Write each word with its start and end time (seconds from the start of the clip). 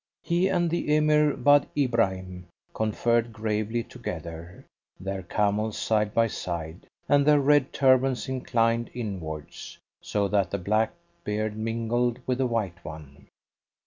He 0.23 0.47
and 0.49 0.71
the 0.71 0.95
Emir 0.97 1.35
Wad 1.35 1.67
Ibrahim 1.77 2.47
conferred 2.73 3.31
gravely 3.31 3.83
together, 3.83 4.65
their 4.99 5.21
camels 5.21 5.77
side 5.77 6.11
by 6.11 6.25
side, 6.25 6.87
and 7.07 7.23
their 7.23 7.39
red 7.39 7.71
turbans 7.71 8.27
inclined 8.27 8.89
inwards, 8.95 9.77
so 10.01 10.27
that 10.29 10.49
the 10.49 10.57
black 10.57 10.93
beard 11.23 11.55
mingled 11.55 12.17
with 12.25 12.39
the 12.39 12.47
white 12.47 12.83
one. 12.83 13.27